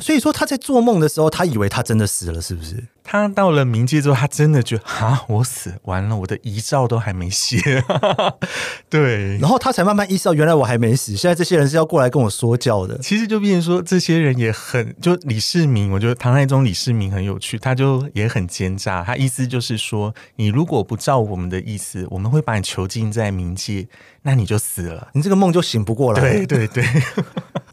[0.00, 2.82] 所以说他在做梦的时候，他以为他真的死了，是不是？
[3.10, 7.82] 他到了冥界之后，他真的觉得啊，我死完了，我的遗照都还没写。
[8.90, 11.16] 对，然后他才慢慢意识到，原来我还没死。
[11.16, 12.98] 现在这些人是要过来跟我说教的。
[12.98, 19.02] 其实就变成说，这些人也很就李世民，我觉得唐太宗李世民很有趣，他就也很奸诈。
[19.02, 23.88] 他意思就是说，你如果不照我们的意思，我们会把你囚禁在冥界，
[24.20, 26.20] 那你就死了，你这个梦就醒不过来。
[26.20, 26.84] 对对对，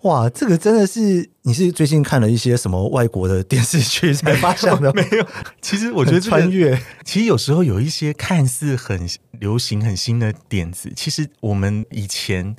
[0.04, 4.91] 哇，这个真的是你是最近看了一些什么外国的电视剧才发现的？
[4.95, 5.25] 没有。
[5.62, 9.08] 其实我觉得穿越，其实有时候有一些看似很
[9.40, 12.56] 流行、很新的点子，其实我们以前，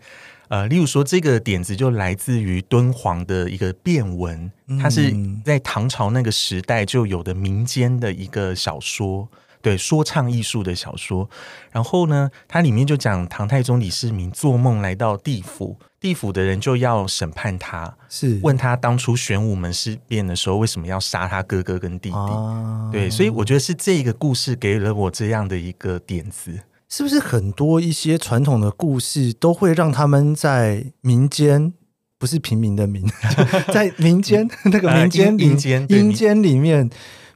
[0.49, 4.51] 呃，例如说这个点子就来自于敦煌的一个变文，
[4.81, 9.29] 它是在唐朝那个时代就有的民间的一个小说，
[9.63, 11.29] 对，说唱艺术的小说。
[11.73, 15.79] 然后呢，它里面就讲唐太宗李世民做梦来到地府。
[16.07, 22.15] 地府的人就要审判他，是问他当初玄武门事变的时候为什么要杀他哥哥跟弟弟？
[22.15, 26.61] 啊、对，所以我觉得是这个故事给了我这样的一个点子。
[26.89, 31.73] 是不是很多一些传统的故事都会让他们在民间，
[32.21, 33.05] 不是平民的民，
[33.75, 36.89] 在民间 那个民间民间阴间里面，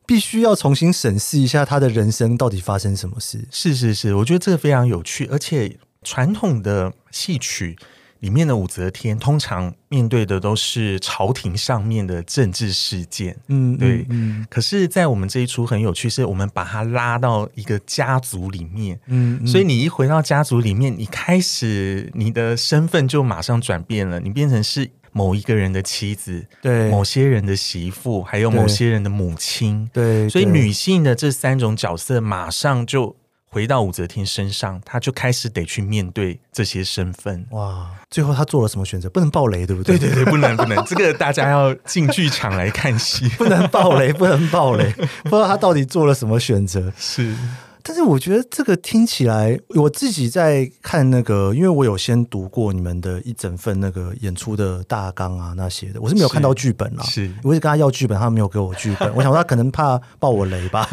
[0.07, 3.49] 必须要重新审视一下他的人生到底发生什么事？
[3.51, 7.77] 是是是，我觉得这个非常有趣，而且传统的戏曲。
[8.21, 14.07] 里面的武则天通常面对的都是朝廷上面的政治事件，嗯，对。
[14.11, 33.17] 嗯，可是，在我们这一出很有趣，是我们把它拉到一个家族里面，嗯，所以你一回到家族里面，你开始你的身份就马上转变了，你变成是某一个人的妻子，对，某些人的媳妇，还有某些人的母亲，对，所以女性的这三种角色马上就。
[33.53, 37.45] 回到武则天身上，他就开始得去面对这些身份。
[37.51, 37.91] 哇！
[38.09, 39.11] 最后他做了什么选择？
[39.11, 39.99] 不能爆雷，对不对？
[39.99, 44.93] 对对对，不能不能， 这个大家要进剧场来看戏， 不能爆雷， 不能爆雷。
[45.25, 46.93] 不知道他到底做了什么选择？
[46.97, 47.35] 是，
[47.83, 57.03] 但是我觉得这个听起来，我自己在看那个，因为我有先读过你们的一整份那个演出的大纲啊那些的，我是没有看到剧本啊。
[57.03, 59.13] 是，我一直跟他要剧本，他没有给我剧本。
[59.17, 60.89] 我想说他可能怕爆我雷吧，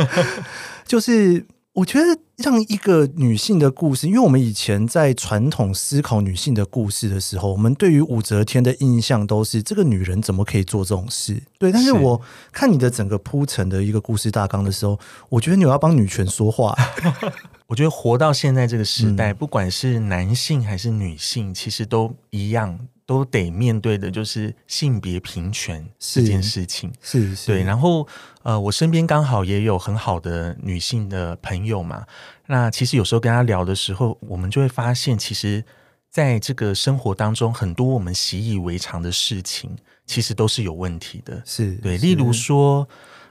[0.87, 1.45] 就是。
[1.77, 11.39] 我觉得让一个女性的故事，因为我们以前在传统思考女性的故事的时候，我们对于武则天的印象都是这个女人怎么可以做这种事？
[11.59, 12.19] 对，但是我
[12.51, 16.75] 看你的整个铺陈的一个故事大纲的时候，我觉得你有要帮女权说话。
[17.67, 22.79] 我觉得活到现在这个时代，不管是男性还是女性，其实都一样。
[23.07, 27.63] 都得面对的就是性别平权这件事情，是，是，是对。
[27.63, 28.05] 然后，
[28.43, 32.05] 呃，我身边刚好也有很好的女性的朋友嘛。
[32.47, 35.63] 那其实有时候跟她聊的时候，我们就会发现，其实
[36.09, 41.41] 在这个生活当中，很多我们习以为常的事情，其实都是有问题的。
[41.45, 42.85] 是对，例如说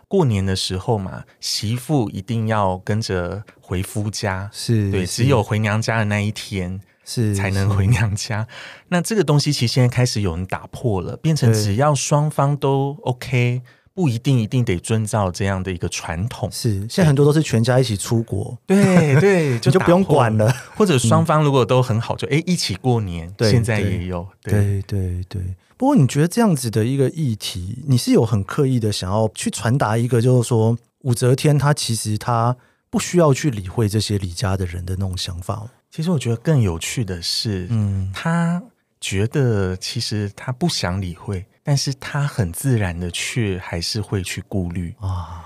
[0.09, 6.81] 过年的时候嘛，媳妇一定要跟着回夫家，是对，只有回娘家的那一天。
[7.07, 8.47] 是才能回娘家，
[8.91, 13.63] 那这个东西其实现在开始有人打破了，变成只要双方都 OK，
[13.95, 16.51] 不一定一定得遵照这样的一个传统。
[16.51, 20.53] 是，现在很多都是全家一起出国，对 对，就就不用管了。
[20.77, 23.33] 或者双方如果都很好，就哎一起过年。
[23.39, 24.27] 对，现在也有。
[24.43, 25.41] 对对对。
[25.79, 32.57] 不过你觉得这样子的一个议题，你是有很刻意的想要去传达一个，就是说武则天她其实她
[32.91, 35.71] 不需要去理会这些李家的人的那种想法吗？
[35.97, 38.63] 其实我觉得更有趣的是，嗯，他
[39.01, 45.43] 觉得其实他不想理会，但是他很自然的却还是会去顾虑啊。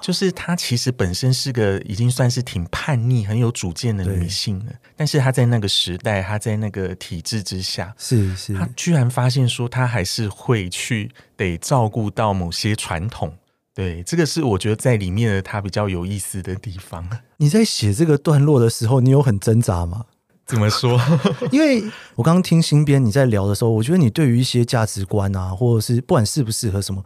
[0.00, 13.32] 就是她其实本身是个已经算是挺叛逆、很有主见的女性了，但是她在那个时代，她在那个体制之下，是是，她居然发现说，她还是会去得照顾到某些传统。
[13.74, 17.08] 对，这个是我觉得在里面的他比较有意思的地方。
[17.38, 20.04] 你在写这个段落的时候，你有很挣扎吗？
[20.44, 21.00] 怎么说？
[21.50, 21.82] 因为
[22.16, 27.02] 我刚刚听新编你在聊的时候，我觉得你对于一些价值观啊，或者是不管适不适合什么，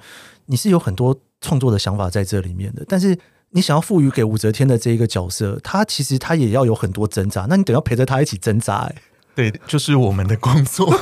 [0.46, 2.84] 你是有很多创作的想法在这里面的。
[2.88, 3.16] 但是
[3.50, 7.46] 你想要赋予给武则天的这一个角色，他其实他也要有很多挣扎。
[7.48, 8.96] 那你等要陪着他一起挣扎，欸，
[9.36, 10.92] 对，就是我们的工作。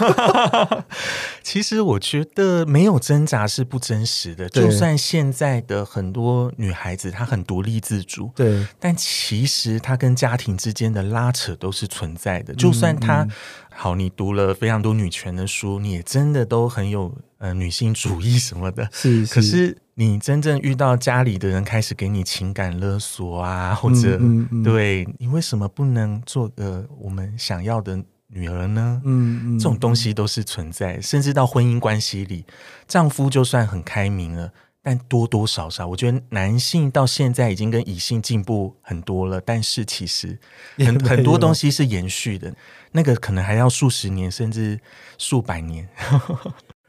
[1.40, 4.48] 其实我觉得没有挣扎是不真实的。
[4.48, 12.52] 就算现在的很多女孩子她很独立自主，对，但其实她跟家庭之间的拉扯都是存在的。
[12.54, 13.30] 就算她、嗯嗯、
[13.72, 18.88] 好，你读了非常多女权的书，你也真的都很有呃女性主义什么的。
[18.90, 28.02] 是， 是，可是你真正遇到家里的人开始给你情感勒索啊，或者、嗯嗯嗯、对你为什么不能做个我们想要的？
[28.34, 29.00] 女儿呢？
[29.04, 32.44] 嗯，嗯，这种东西都是存在，甚至到婚姻关系里，
[32.88, 40.38] 丈夫就算很开明了，但多多少少，我觉得男性到现在已经跟乙性进步很多了，但是其实
[40.78, 42.54] 很很多东西是延续的，
[42.92, 44.80] 那个可能还要数十年，甚至
[45.16, 45.88] 数百年。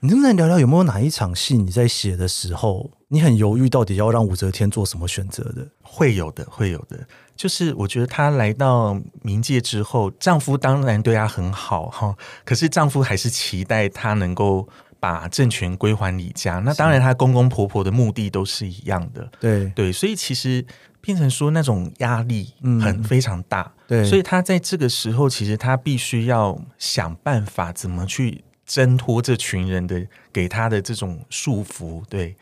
[0.05, 5.67] 你能不能聊聊有没有哪一场戏你在写的时候，你很犹豫到底要让武则天做什么选择的？
[5.81, 6.99] 会有的，会有的。
[7.35, 16.59] 就是我觉得她来到冥界之后，丈夫当然对她很好哈，可是丈夫还是期待她能够把政权归还李家。
[16.59, 19.27] 那当然，她公公婆婆的目的都是一样的。
[19.39, 20.63] 对对，所以其实
[21.01, 23.73] 变成说那种压力很非常大。
[23.87, 28.43] 对，所以她在这个时候，其实她必须要想办法怎么去。
[28.65, 32.36] 挣脱这群人的给他的这种束缚，对，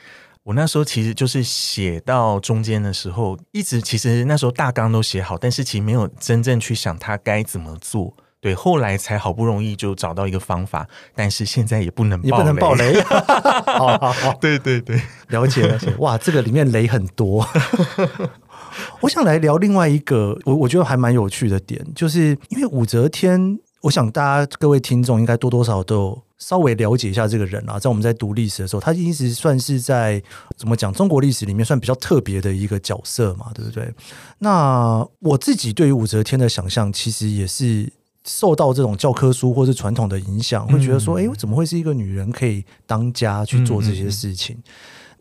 [0.44, 17.46] 我那时候其实就是写到中间的时候，一直其实那时候大纲都写好，但是其实没有真正去想他该怎么做，对，后来才好不容易就找到一个方法，但是现在也不能也不能爆雷，好好好，对对对，了解了解，哇，这个里面雷很多。
[19.02, 27.78] 我想来聊另外一个，我我觉得还蛮有趣的点，就是因为武则天，我想大家各位听众应该多多少少都有稍微了解一下这个人啊。
[27.78, 30.24] 在我们在读历史的时候，他一直算是在
[30.56, 33.94] 怎么讲中国历史里面算比较特别的一个角色嘛，对不对？
[34.40, 37.92] 那我自己对于武则天的想象，其实也是
[38.24, 44.58] 受到这种教科书或是传统的影响，会觉得说，哎，怎么会是一个女人可以当家去做这些事情？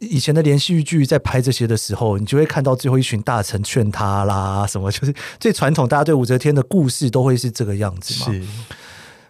[0.03, 8.33] 以前的连续剧在拍这些的时候，你就会看到最后一群大臣劝他啦，什么就是最传统，大家对武则天的故事都会是这个样子嘛。
[8.33, 8.43] 是，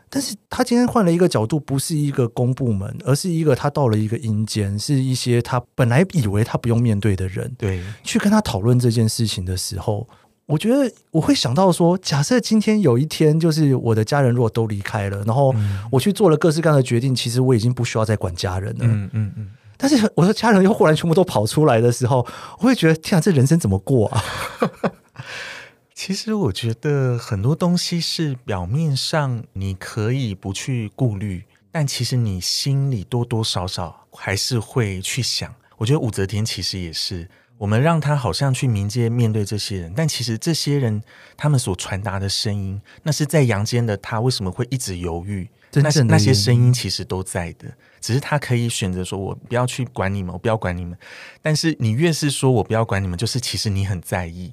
[0.08, 10.08] 但是他今天换了一个角度，不是一个公部门，而是一个他到了一个阴间，是一些他本来以为他不用面对的人，对，去跟他讨论这件事情的时候，
[10.46, 15.54] 我觉得我会想到说，假设今天有一天，就是我的家人如果都离开了，然后
[15.90, 18.84] 我去做了各式各样的决定，其实我已经不需要再管家人了。
[18.86, 19.50] 嗯嗯嗯。
[19.82, 22.24] 但是我的家人又忽然全部都跑出来的时候，
[22.60, 24.24] 我会觉得天啊，这人生怎么过啊？
[25.92, 35.52] 其实我觉得很多东西是表面上你可以不去顾虑，但其实你心里多多少少还是会去想。
[35.78, 41.02] 我觉得武则天其实也是，我们让他好像去冥界面对这些人，但其实这些人
[41.36, 45.50] 他们所传达的声音，那是在阳间的他为什么会一直犹豫？
[45.74, 47.66] 那是那些声音其实都在的，
[48.02, 50.98] 只是他可以选择说：“我不要去管你们，我不要管你们。”
[51.40, 54.52] 但是你越是说我不要管你们，就是其实你很在意。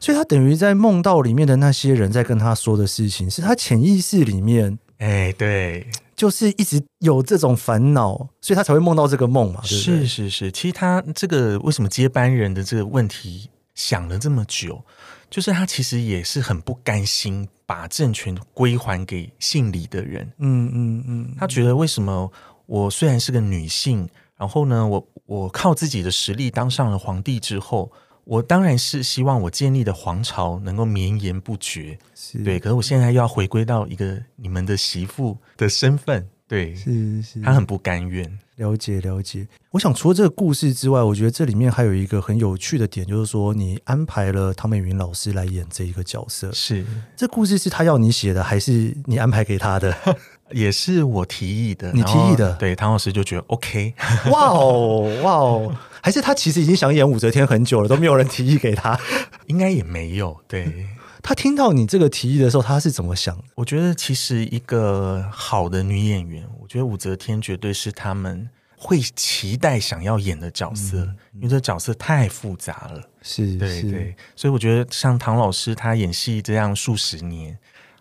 [0.00, 9.62] 所以他等于在梦到里面的那些人在跟他说的事情，是他潜意识里面，哎，对，就是一直有这种烦恼，所以他才会梦到这个梦嘛。
[9.62, 14.84] 是是是，其实他这个为什么接班人的这个问题想了这么久？
[15.30, 22.32] 就是他其实也是很不甘心把政权归还给姓李的人，嗯嗯嗯，他觉得为什么
[22.68, 27.90] 我虽然是个女性，然后呢，我我靠自己的实力当上了皇帝之后，
[28.24, 31.98] 我当然是希望我建立的皇朝能够绵延不绝，
[32.44, 38.38] 对，可是我现在又要回归到一个你们的媳妇的身份，对，是是，她很不甘愿。
[38.56, 46.84] 了解了解，我想除了这个故事之外，我觉得这里面还有一个很有趣的点，就是说你安排了唐美云老师来演这一个角色，是。
[47.16, 49.96] 这故事是他要你写的，还是你安排给他的？
[50.52, 53.94] 也是我提议的，你提议的，对，唐老师就觉得 OK，
[54.30, 58.98] 哇哦 哇哦，还是他其实已经想演武则天很久了，都没有人提议给他，
[59.46, 60.86] 应该也没有，对。
[61.20, 63.36] 他听到你这个提议的时候，他是怎么想？
[63.56, 73.02] 我觉得其实一个好的女演员，我觉得武则天绝对是他们会期待想要演的角色，嗯、因为这角色太复杂了。
[73.20, 77.58] 是，对是对，所以我觉得像唐老师他演戏这样数十年，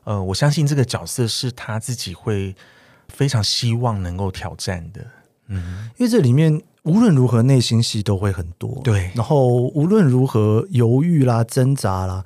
[0.08, 2.56] 呃，我相信这个角色是他自己会
[3.10, 5.06] 非常希望能够挑战的。
[5.48, 12.24] 嗯，因为这里面无论如何内心戏都会很多，对，然后无论如何犹豫啦、挣扎啦。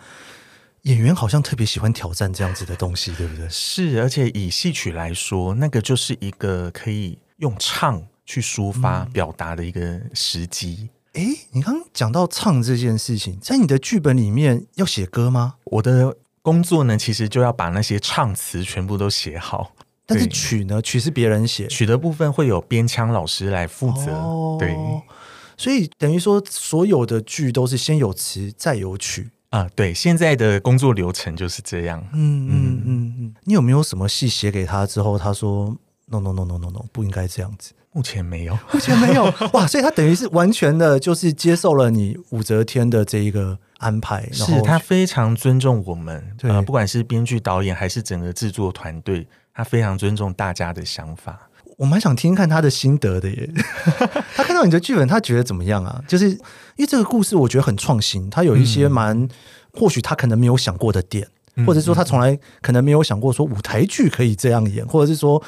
[0.83, 3.47] 演员好像特别喜欢挑战这样子的东西，对不对？
[3.49, 10.89] 是，而且以戏曲来说，那个就是一个可以用唱去抒发、表达的一个时机。
[11.13, 15.55] 哎、嗯，你刚刚讲到唱这件事情，在你的剧本里面要写歌吗？
[15.65, 19.73] 我的工作呢，其实就要把那些唱词全部都写好。
[20.05, 20.81] 但是曲呢？
[20.81, 24.11] 曲是别人写，曲的部分会有编腔老师来负责。
[24.11, 24.75] 哦、对，
[25.55, 29.29] 所以等于说，所有的剧都是先有词，再有曲。
[29.51, 32.05] 啊，对，现在的工作流程就是这样。
[32.13, 35.77] 嗯嗯嗯嗯，你有没有什么戏写给他之后，他说
[36.07, 37.71] no no no no no no，不应该这样子？
[37.93, 39.25] 目前没有，目前没有。
[39.53, 44.27] 哇，所以他等于是完全的，就是接受了你武则天的这一个安排。
[44.31, 51.49] 然后是他非常尊重我们，对、呃，不管是编剧、导演还是整个制作团队，他非常尊重大家的想法。
[51.77, 53.49] 我蛮想听听看他的心得的耶。
[54.35, 56.01] 他看到你的剧本，他觉得怎么样啊？
[56.07, 56.37] 就是因
[56.77, 59.29] 为这个故事，我觉得很创新，他有一些蛮、嗯、
[59.73, 61.27] 或许他可能没有想过的点，
[61.65, 65.41] 或者说他从来可能没有想过说舞台剧可以这样演，或者是说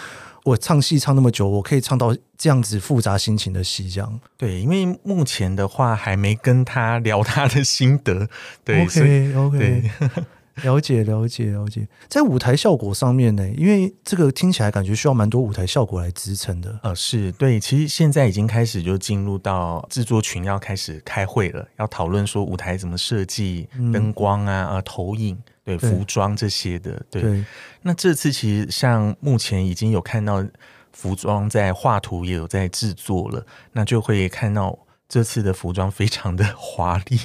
[0.45, 4.19] 我唱戏唱那么久，我可以唱到这样子复杂心情的戏，这样。
[4.37, 8.27] 对，因为目前的话还没跟他聊他的心得。
[8.63, 9.57] 对，OK OK。
[9.57, 9.91] 对
[10.61, 16.79] 了解了解了解，在舞台效果上面呢，因为这个听起来感觉需要蛮多舞台效果来支撑的。
[16.83, 27.03] 呃，是对，其实现在已经开始就进入到制作群要开始开会了，要讨论说舞台怎么设计，灯光啊、呃投影、对服装这些的。
[27.09, 27.45] 对，对
[27.81, 30.45] 那这次其实像目前已经有看到
[30.91, 34.79] 服装在画图，也有在制作了，那就会看到。
[35.09, 37.19] 这次的服装非常的 华丽，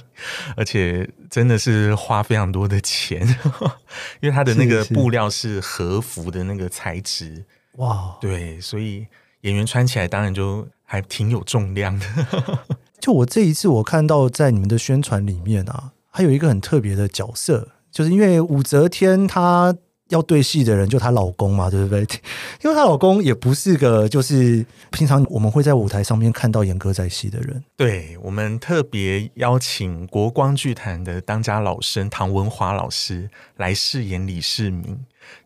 [0.57, 3.26] 而且真的是花非常多的钱，
[4.20, 7.47] 因为它的那个布料是和服的那个材质。
[7.76, 9.07] 哇，对，所以
[9.43, 12.07] 演员穿起来当然就还挺有重量的。
[13.01, 19.74] 就我这一次我看到在你们的宣传里面啊，还有一个很特别的角色，就是因为武则天她。
[20.11, 22.01] 要对戏的人就她老公嘛，对不对？
[22.64, 27.62] 因为她老公也不是个就是平常我们会在舞台上面看到演歌仔戏的人。
[27.76, 33.28] 对，我们特别邀请国光剧团的当家老生唐文华老师
[33.59, 34.99] 来饰演李世民。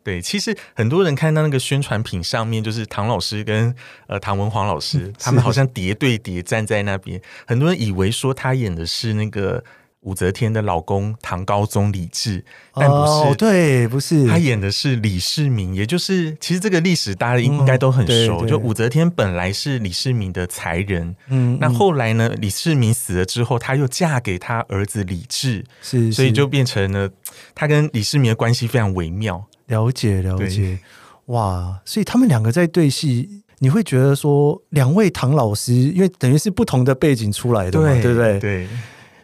[0.05, 3.75] 对，其实很多人看到那个宣传品上面，就是唐老师跟
[4.07, 9.65] 呃唐文华老师， 他们好像叠对叠站在那边，很多人以为说他演的是那个。
[10.03, 12.45] 武则天的老公唐高宗李治，
[12.75, 18.41] 但不是，哦、对，不是他演的是李世民，也就是其实这个历史大家应该都很熟。
[18.43, 27.09] 嗯、就武则天本来是李世民的才人，嗯，那后来呢，李世民死了之后，她又嫁给他儿子李治，是，是，所以就变成了
[27.55, 29.47] 他跟李世民的关系非常微妙。
[29.67, 30.81] 了解，了解，
[31.27, 38.41] 哇，所以他们两个在对戏，你会觉得说，两位唐老师，因为等于是不同的背景出来的嘛，对，对不对？
[38.41, 38.69] 对。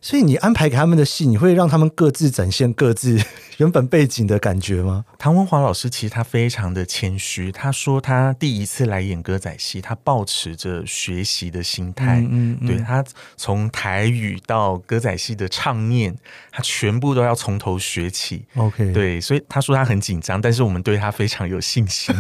[0.01, 3.21] 所以你安排给他们的戏，你会让他们各自展现各自
[3.59, 5.05] 原本背景的感觉吗？
[5.19, 13.05] 唐文华老师其实他非常的谦虚，他说他第一次来演歌仔戏，他抱持着学习的心态，嗯，嗯，嗯，对，他
[13.37, 16.17] 从台语到歌仔戏的唱念，
[16.53, 18.45] 他全部都要从头学起。
[18.55, 22.15] OK，对，所以他说他很紧张，但是我们对他非常有信心。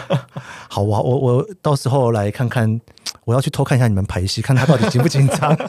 [0.68, 2.78] 好啊，我我到时候来看看，
[3.24, 5.56] 我要去偷看一下你们排戏，看他到底紧不紧张。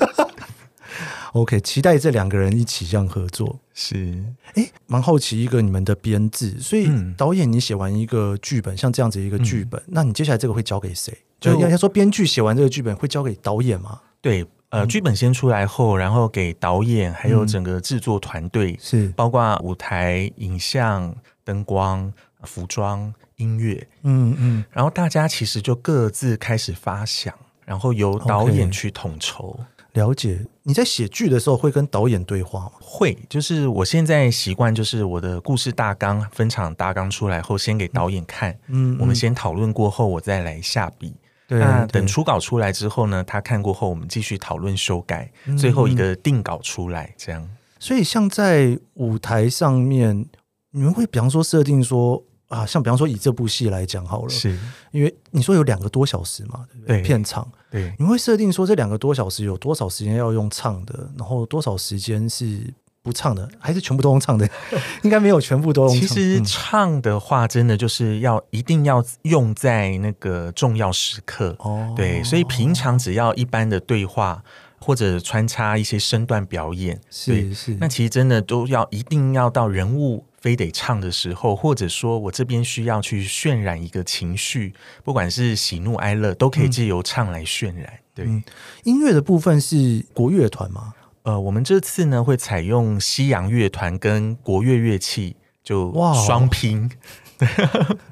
[1.35, 3.59] OK，期待这两个人一起这样合作。
[3.73, 4.23] 是，
[4.53, 6.57] 哎，蛮好奇一个你们的编制。
[6.61, 11.13] 所以导演，你写完一个剧本，嗯、像这样子一个剧本，嗯、那你接下来这个会交给谁？
[11.41, 13.99] 就要要说编剧写完这个剧本会交给导演吗？
[14.21, 21.13] 对，呃，剧本先出来后，然后给导演还有整个制作团队，嗯、是包括舞台、影像、
[21.43, 22.13] 灯光、
[22.43, 29.59] 服装、音乐，嗯嗯，然后大家其实就各自开始发想，然后由导演去统筹。
[29.91, 32.71] 了解，你在写剧的时候会跟导演对话吗？
[32.81, 41.13] 会，就是我现在习惯，就是我的故事大纲、分场大纲出来后，先给导演看，嗯，我们先讨论过后，我再来下笔。
[41.47, 47.47] 对，那等初稿出来之后呢，他看过后，我们继续讨论修改，最后一个定稿出来，这样。
[47.77, 50.25] 所以，像在舞台上面，
[50.71, 52.23] 你们会比方说设定说。
[52.47, 54.57] 啊，像比方说以这部戏来讲好了，是
[54.91, 56.97] 因为你说有两个多小时嘛，对不对？
[56.97, 62.71] 对片场，对，你会设定说这两个多小时有多少时间要用唱的，然后多少时间是
[63.01, 64.47] 不唱的，还是全部都用唱的？
[65.01, 65.99] 应该没有全部都用唱。
[65.99, 71.93] 其实唱的话，真的就是要一定要用在那个重要时刻哦。
[71.95, 74.43] 对，所以平常只要一般的对话
[74.79, 80.23] 或者穿插一些身段表演，是是，那其实真的都要一定要到人物。
[80.45, 87.85] 非得唱的时候，或者说我这边需要去渲染一个情绪，不管是喜怒哀乐，都可以借由唱来渲染。
[87.85, 88.43] 嗯、对、嗯，
[88.83, 90.93] 音乐的部分是国乐团吗？
[91.23, 95.91] 呃，我们这次呢会采用西洋乐团跟国乐乐器，就
[96.27, 96.91] 双拼。
[97.39, 97.47] 对，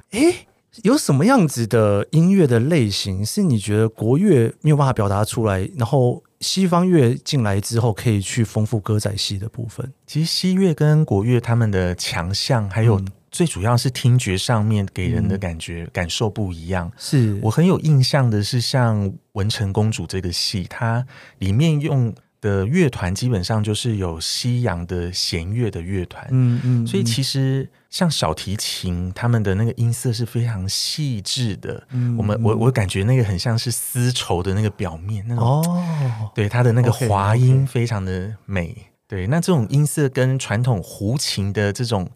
[0.10, 0.48] 哎，
[0.82, 6.24] 有什么样子的音乐的类型是你觉得国乐没有办法表达出来，然后？
[6.44, 9.92] 西方乐进来之后，可以去丰富歌仔戏的部分。
[10.06, 16.92] 其实西乐跟国乐他们的强项，还有最主要是听觉上面给人的感觉、嗯、感受不一样。
[16.98, 21.04] 是我很有印象的是，像《文成公主》这个戏，它
[21.40, 22.14] 里面用。
[22.44, 31.88] 的乐团基本上就是有西洋的弦乐的乐团，嗯嗯，所以其实像小提琴，他们的那个音色是非常细致的。
[31.92, 38.76] 嗯，我们我我感觉那个很像是丝绸的那个表面那种哦，对，它的那个滑音非常的美。
[39.08, 42.10] 对，那这种音色跟传统胡琴的这种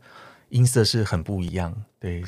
[0.50, 1.74] 音色是很不一样。
[2.02, 2.22] 对，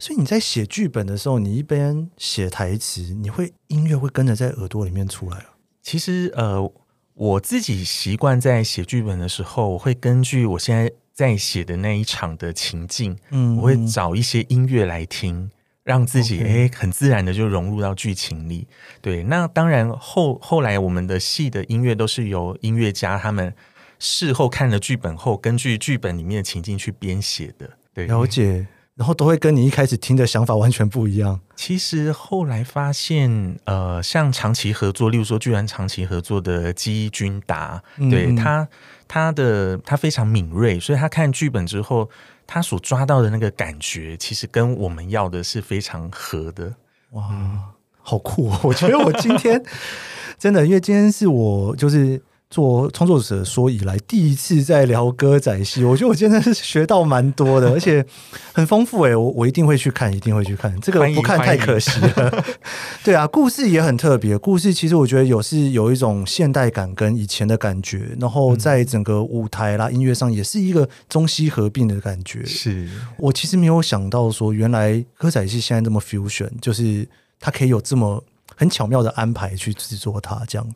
[0.00, 5.54] 所以你在写剧本的时候，你一边写台词，你会音乐会跟着在耳朵里面出来啊？
[5.80, 6.68] 其实呃。
[7.14, 15.48] 我自己习惯在写剧本的时候，我会根据我现在在写的那一场的情境，嗯，我会找一些音乐来听，
[15.84, 18.66] 让自己诶很自然的就融入到剧情里。
[19.00, 23.54] 对，那当然后后来我们的戏的音乐都是由音乐家他们
[24.00, 27.70] 事后看了剧本后，根据剧本里面的情境去编写的。
[27.94, 28.66] 对，了解。
[28.96, 31.40] 然后都会跟你一开始听的想法完全不一样。
[31.56, 38.68] 其实后来发现，呃，像长期合作，例如说居然长期合作的基君达，嗯、对他，
[39.08, 42.08] 他的他非常敏锐，所以他看剧本之后，
[42.46, 46.74] 他所抓到的那个感觉，其实跟我们要的是非常合的。
[47.10, 47.60] 哇，嗯、
[48.00, 48.60] 好酷哦！
[48.62, 49.60] 我觉得我今天
[50.38, 52.22] 真的，因为今天是我就是。
[52.54, 58.06] 做创作者说以来第一次在聊歌仔戏，我觉得我真的是学到蛮多的，而且
[58.52, 60.72] 很丰富诶，我我一定会去看，一定会去看。
[60.80, 62.44] 这个不看太可惜了。
[63.02, 64.38] 对啊，故事也很特别。
[64.38, 72.44] 故事其实我觉得有是有一种现代感跟以前的感觉，然后在整个舞台啦、音乐上也是一个中西合并的感觉。
[72.44, 72.88] 是
[73.18, 77.08] 我其实没有想到说，原来歌仔戏现在这么 fusion，就是
[77.40, 78.22] 它可以有这么。
[78.56, 80.74] 很巧妙的安排去制作它，这样。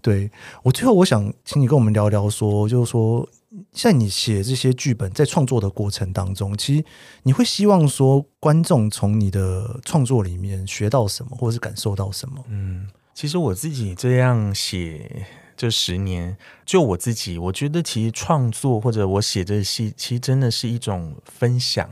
[0.00, 0.30] 对，
[0.62, 3.28] 我最后我想请你跟我们聊聊说，说就是说，
[3.72, 6.84] 像你写这些剧本，在创作的过程当中，其实
[7.22, 12.44] 你会希望说观众从你的创作里面学到什么，或者是感受到什么？
[12.48, 21.88] 嗯，其实我自己这样写这十年，就我自己，我觉得其实创作或者我写这戏，其实真的是一种分享。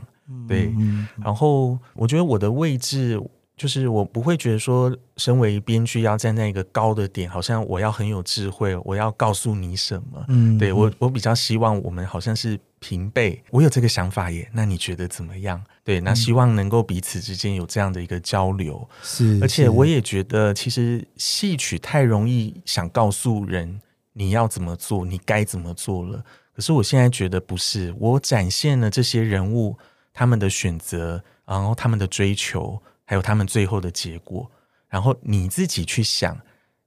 [0.47, 3.21] 对，嗯、然后我觉得我的位置。
[3.57, 10.25] 就是我不会觉得说，身为编剧要站在一个高的点，好像我要很有智慧，我要告诉你什么。
[10.27, 15.63] 嗯，对，我我比较希望我们好像是平辈，我有这个想法耶，那你觉得怎么样？
[15.85, 18.85] 对，那希望能够彼此之间有这样的一个交流。
[19.01, 23.79] 是，而且我也觉得，其实戏曲太容易想告诉人
[24.11, 26.21] 你要怎么做，你该怎么做了。
[26.53, 29.77] 可是我现在觉得不是，我展现了这些人物
[30.13, 32.81] 他们的选择，然后他们的追求。
[33.05, 34.51] 还有他们最后的结果，
[34.89, 36.37] 然后你自己去想，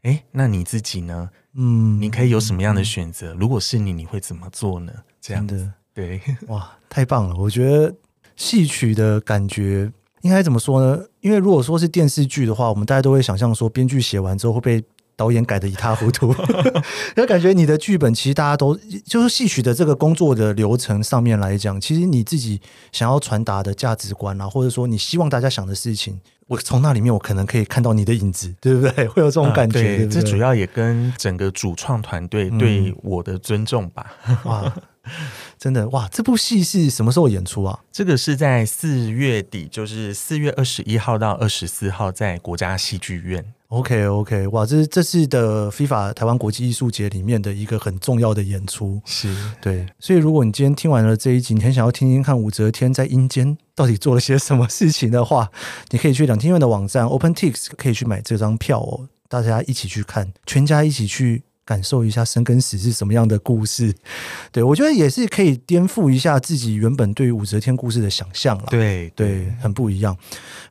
[0.02, 1.30] 哎，那你自己呢？
[1.54, 3.32] 嗯，你可以有什么样的选择？
[3.34, 4.92] 如果是你，你会怎么做呢？
[5.20, 7.34] 这样的，对， 哇，太棒了！
[7.36, 7.94] 我觉得
[8.36, 9.90] 戏曲的感觉
[10.20, 11.04] 应该怎么说呢？
[11.20, 14.84] 因为如果说是电视剧的话，我们大家都会想象说，编剧写完之后会被。
[15.18, 16.32] 导演改的一塌糊涂，
[17.16, 22.60] 就感觉你的剧本其实大家都就是戏曲的这个工作的流程上面来讲，其实你自己
[22.92, 29.08] 想要传达的价值观啊，或者说你希望大家想的事情，我从那里面我可能可以看到你的影子， 对不对？
[29.08, 29.80] 会有这种感觉。
[29.80, 34.06] 啊、对，对对，这主要也跟整个主创团队对我的尊重吧。
[34.28, 34.72] 嗯、哇，
[35.58, 36.08] 真的哇！
[36.12, 37.80] 这部戏是什么时候演出啊？
[37.90, 43.44] 这个是在四月底，就是四月二十一号到二十四号，在国家戏剧院。
[43.68, 49.84] OK OK，哇，这是这次的 FIFA 台湾国际艺术节里面的一个很重要的演出，是对。
[49.98, 55.50] 所以如果你今天听完了这一集，你很想要听听看武则天在阴间到底做了些什么事情的话，
[55.90, 61.42] 你可以去两厅院的网站 OpenTix 可以去买这张票哦，大家一起去看，全家一起去。
[61.68, 63.94] 感受一下生跟死是什么样的故事，
[64.50, 68.64] 对，我觉得也是可以颠覆一下自己原本对于武则天故事的想象了。
[68.70, 70.16] 对对，很不一样。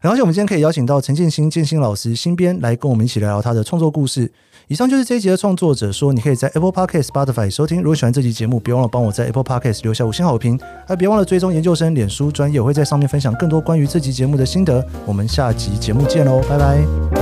[0.01, 4.31] 然后，我们今天可以邀请到陈建新建新老师新编来跟我们一起聊聊他的创作故事。
[4.69, 7.77] 以上就是这一集的创作者说，你可以在 Apple Podcast、Spotify 收听。
[7.81, 14.85] 如果喜欢这集节目，别忘了帮我在 Apple Podcast 留下五星好评，还别忘了追踪研究生脸书专业，我会在上面分享更多关于这集节目的心得。
[15.05, 17.16] 我们下集节目见喽，拜拜。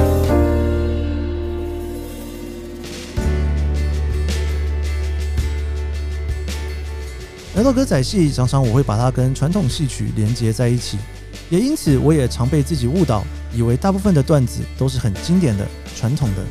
[7.55, 10.97] 聊到歌仔戏，常常我会把它跟传统戏曲连接在一起，
[11.49, 16.43] 也因此我也常被自己误导，以为大部分的段子都是很经典的、传统的。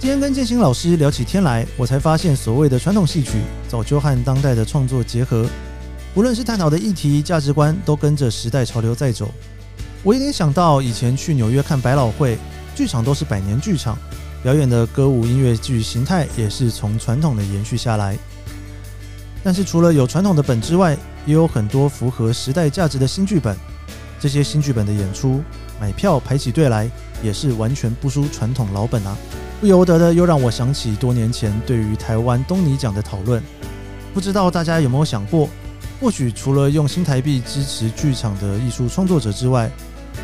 [0.00, 3.34] 今天跟建新老师聊起天来，我才发现所谓的传统戏曲
[3.68, 5.48] 早就和当代的创作结合，
[6.16, 9.30] 无论是探讨的议题、价值观，都跟着时代潮流在走。
[10.02, 12.36] 我有点想到以前去纽约看百老汇，
[12.74, 13.96] 剧场都是百年剧场，
[14.42, 18.18] 表演的歌舞音乐剧形态也是从传统的延续下来。
[19.46, 23.56] 但是除了有传统的本之外，也有很多符合时代价值的新剧本。
[24.18, 25.40] 这些新剧本的演出，
[25.80, 26.90] 买票排起队来，
[27.22, 29.16] 也是完全不输传统老本啊！
[29.60, 33.40] 不由得的又让我想起多年前对于台湾东尼奖的讨论。
[34.12, 35.48] 不知道大家有没有想过，
[36.00, 39.70] 或许除了用新台币支持剧场的艺术创作者之外，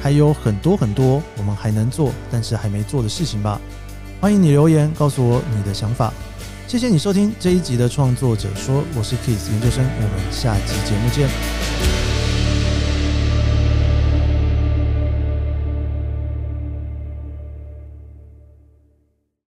[0.03, 3.61] 还有很多很多我们还能做，但是还没做的事情吧？
[4.21, 6.13] 欢迎你留言告诉我你的想法。
[6.73, 11.29] 谢谢你收听这一集的创作者说，我是 Kiss 研究生，我们下期节目见。